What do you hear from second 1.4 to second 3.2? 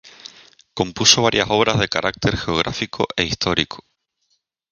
obras de carácter geográfico